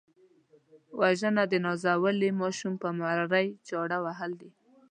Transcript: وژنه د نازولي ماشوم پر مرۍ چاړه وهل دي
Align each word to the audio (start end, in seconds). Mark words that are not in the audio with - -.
وژنه 0.99 1.43
د 1.51 1.53
نازولي 1.65 2.29
ماشوم 2.41 2.73
پر 2.81 2.91
مرۍ 2.99 3.47
چاړه 3.67 3.97
وهل 4.05 4.31
دي 4.41 4.49